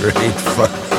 [0.00, 0.89] Great fun.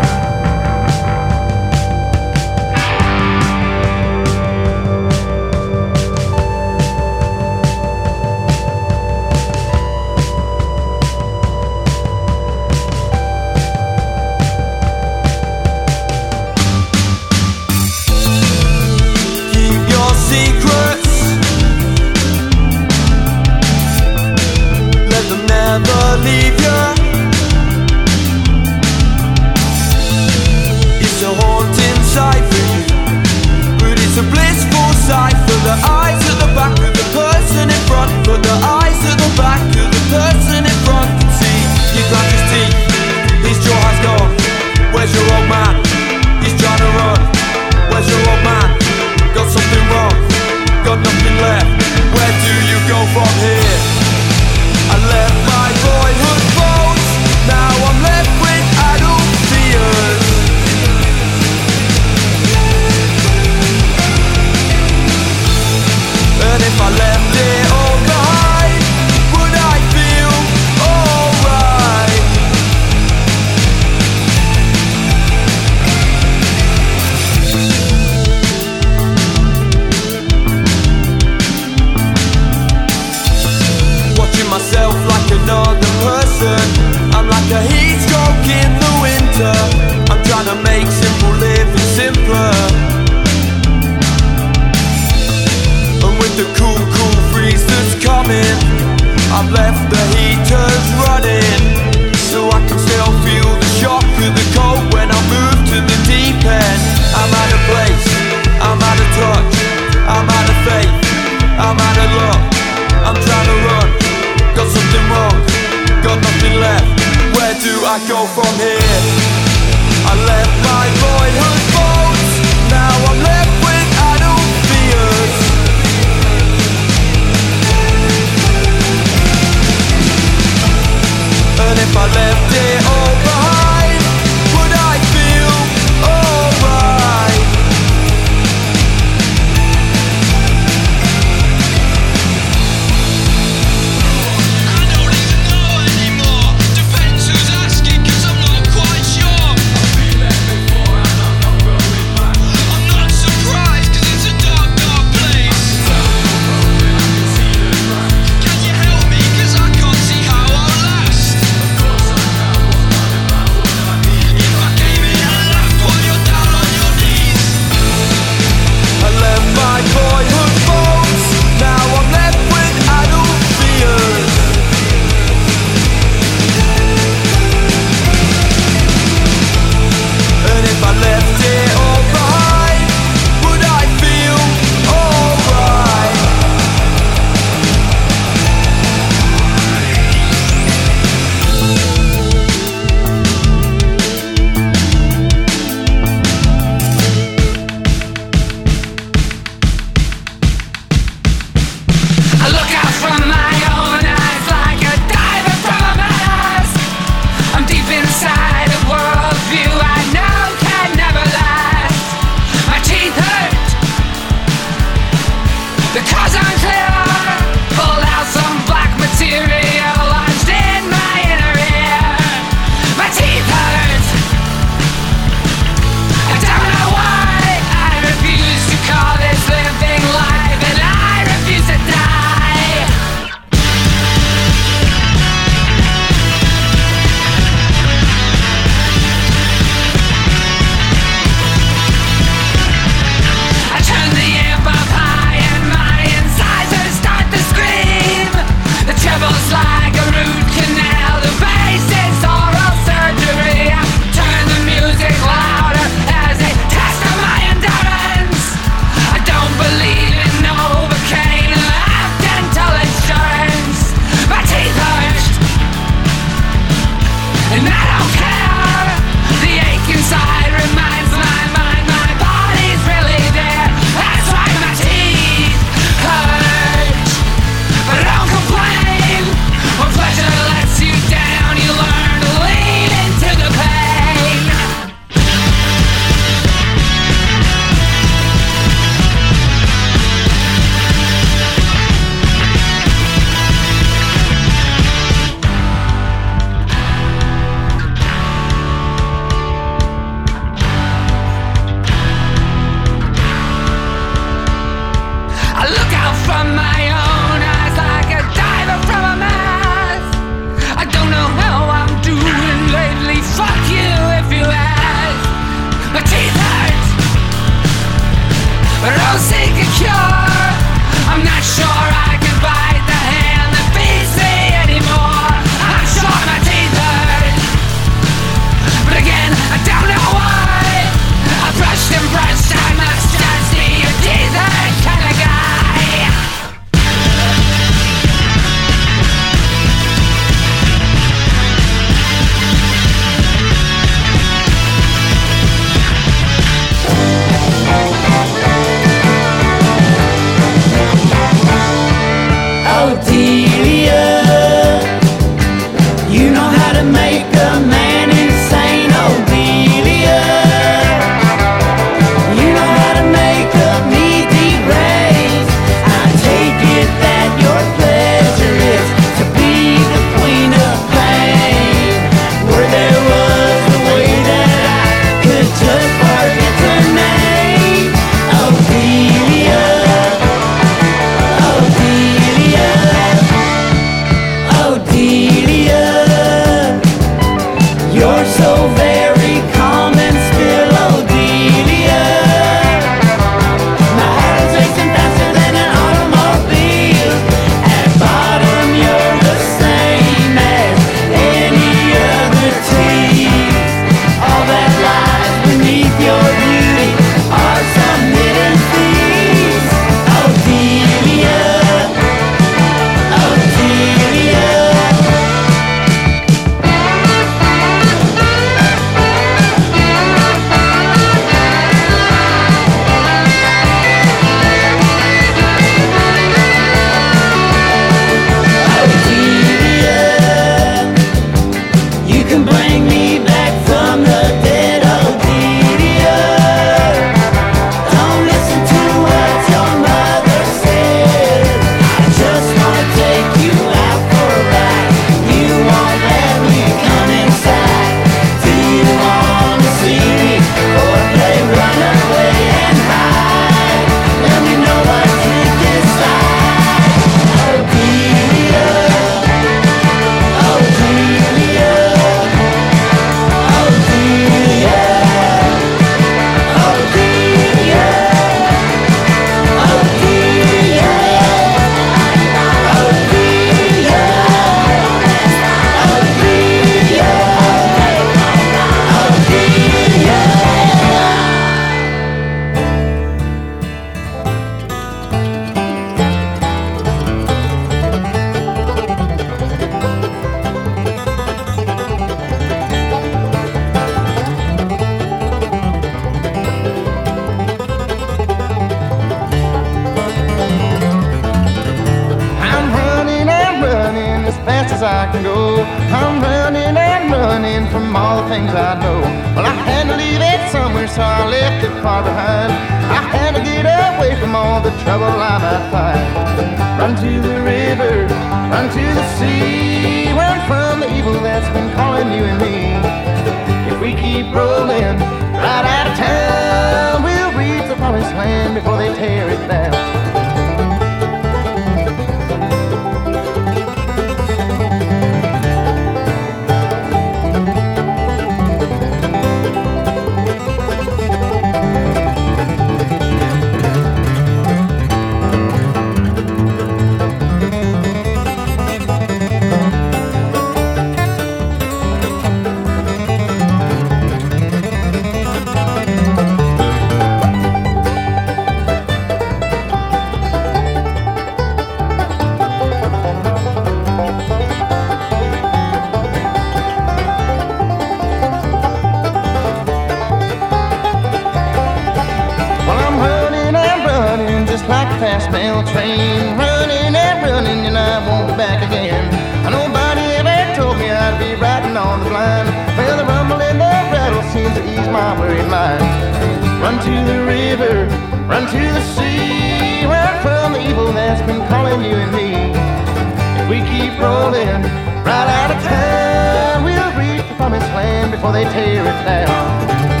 [598.43, 600.00] They tear it down.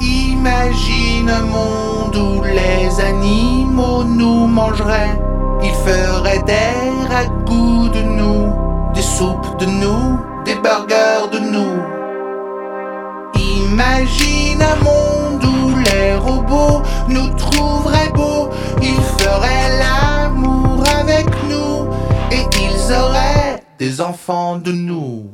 [0.00, 5.20] Imagine un monde où les animaux nous mangeraient.
[5.62, 8.52] Ils feraient des ragoûts de nous,
[8.94, 11.82] des soupes de nous, des burgers de nous.
[13.34, 18.48] Imagine un monde où les robots nous trouveraient beaux.
[18.80, 21.88] Ils feraient l'amour avec nous
[22.30, 25.30] et ils auraient des enfants de nous.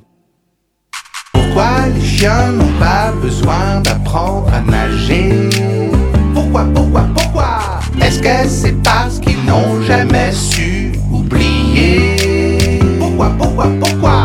[1.32, 1.88] Pourquoi
[2.28, 5.50] n'ont pas besoin d'apprendre à nager.
[6.32, 7.80] Pourquoi, pourquoi, pourquoi?
[8.00, 12.80] Est-ce que c'est parce qu'ils n'ont jamais su oublier?
[12.98, 14.24] Pourquoi, pourquoi, pourquoi?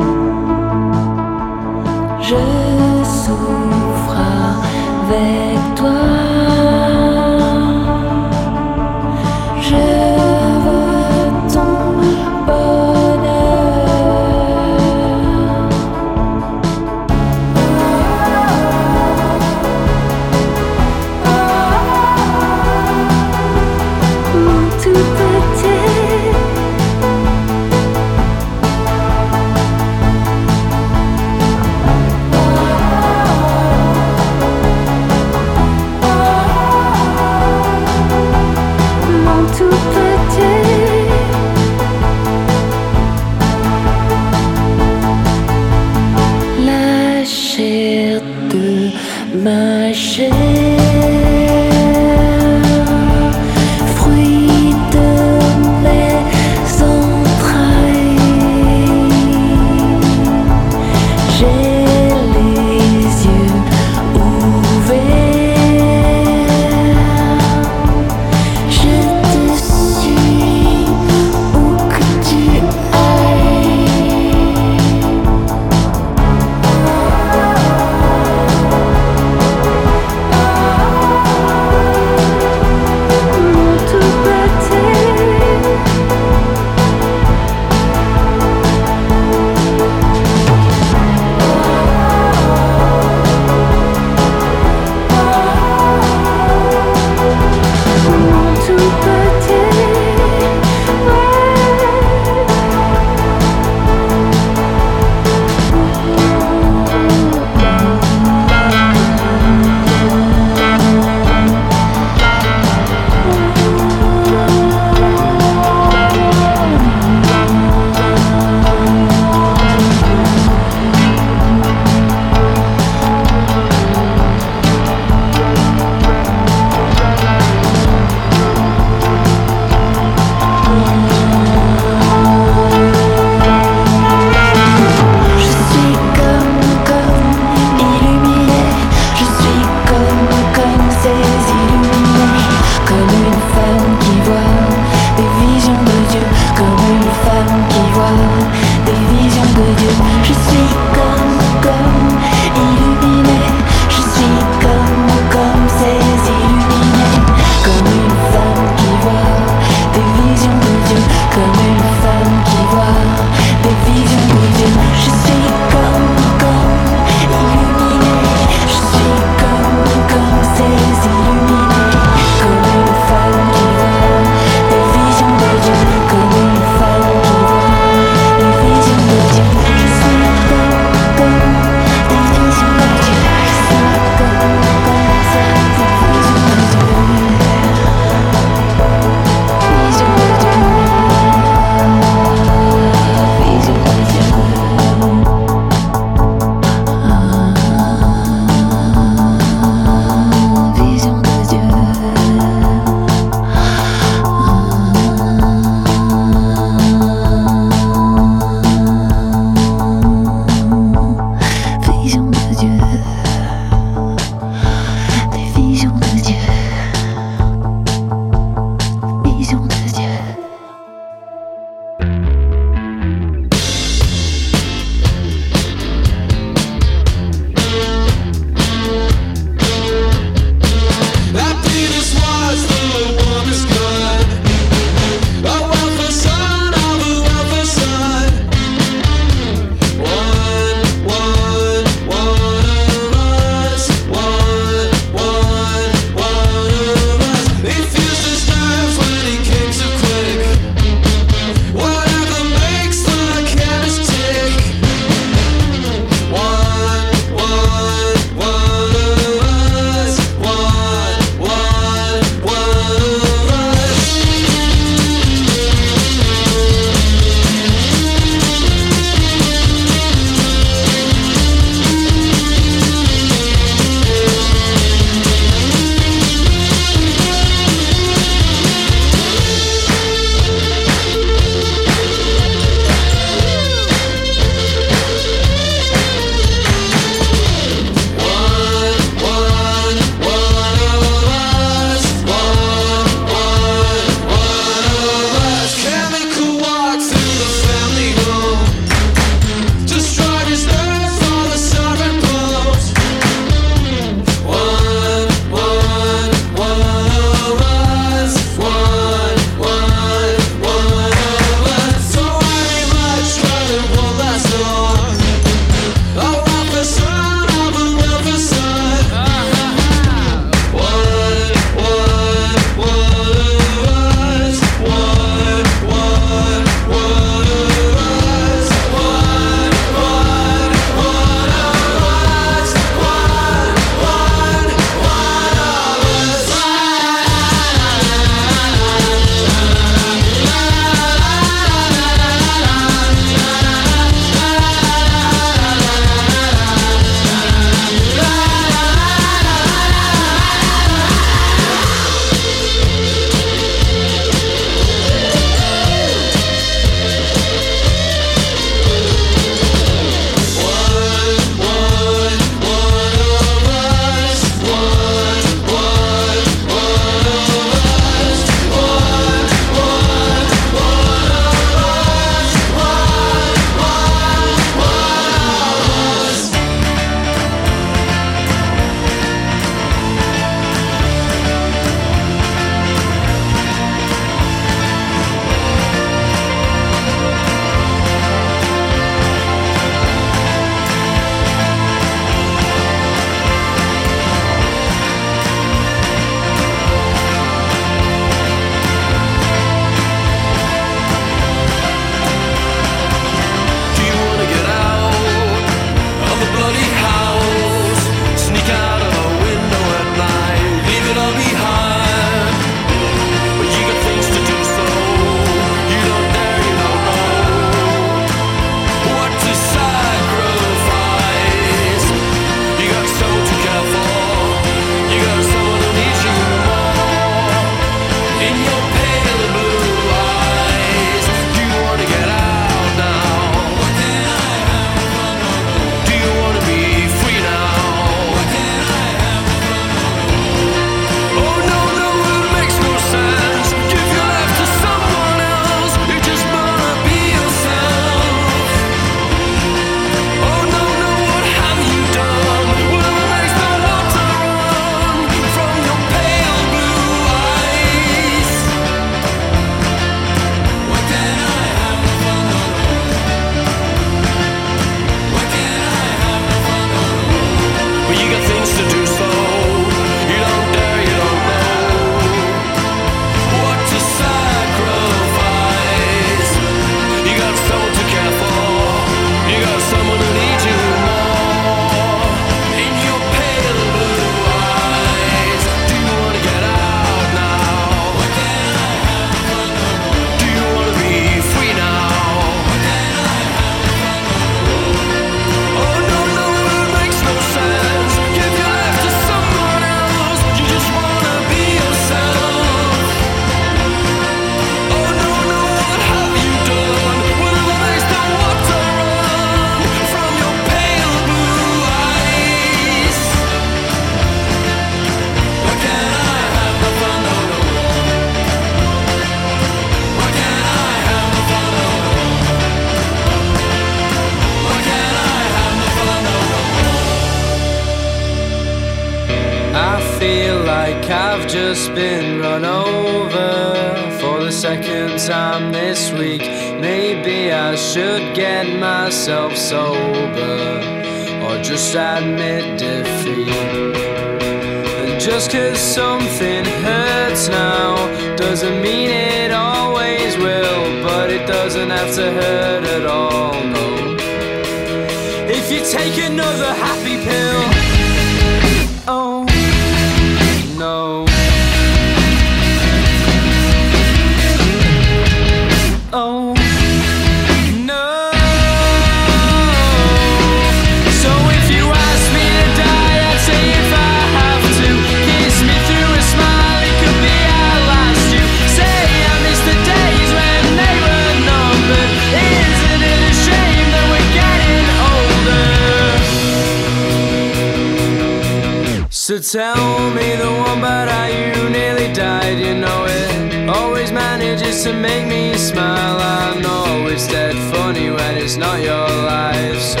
[589.28, 594.82] So tell me the one but I you nearly died, you know it always manages
[594.84, 596.18] to make me smile.
[596.18, 600.00] I know it's dead funny when it's not your life, so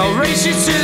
[0.00, 0.83] I'll race you to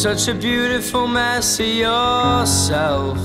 [0.00, 3.18] such a beautiful mess of yourself.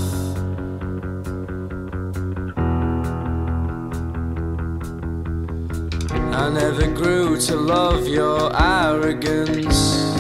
[6.34, 10.18] I never grew to love your arrogance,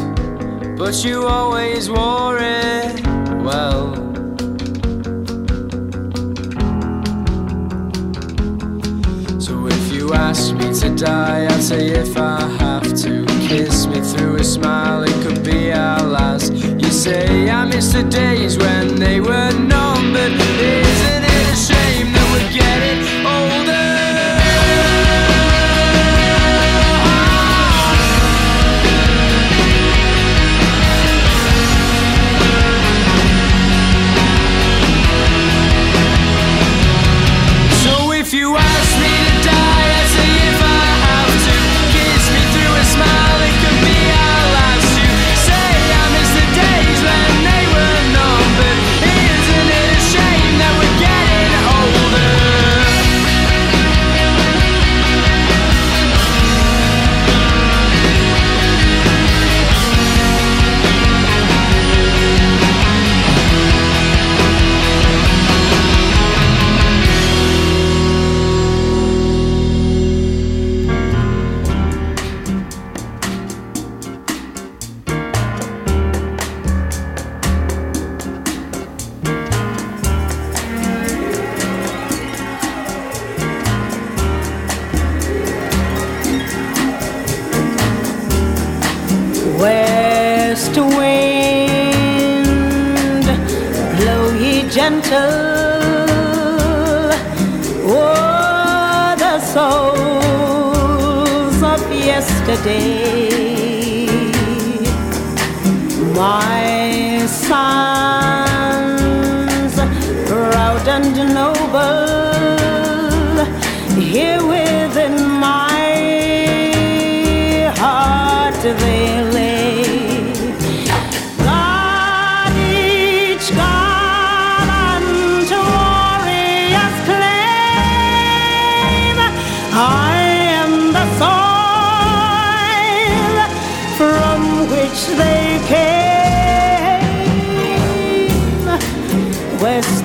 [0.78, 3.06] but you always wore it
[3.44, 3.94] well.
[9.42, 13.35] So if you ask me to die, I'll say if I have to
[14.14, 16.54] through a smile, it could be our last.
[16.54, 22.14] You say, I miss the days when they were known, but isn't it a shame
[22.14, 23.15] that we're getting?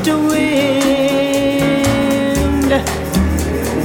[0.01, 1.91] against the wind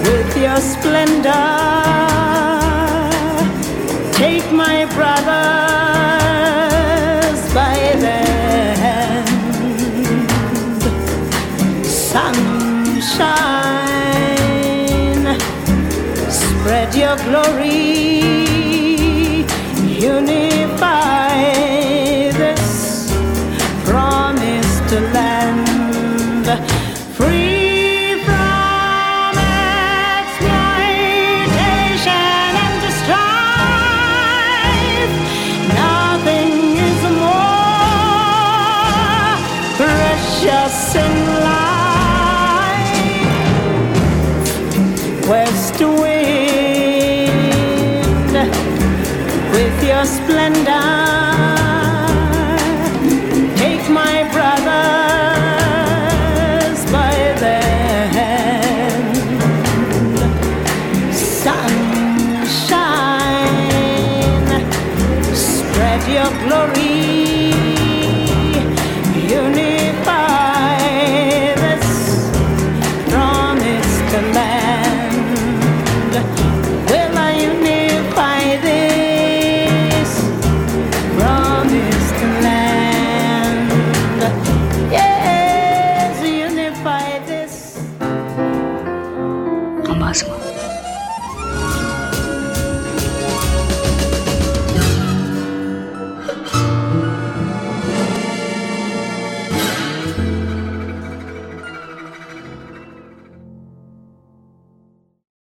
[0.07, 1.84] with your splendor.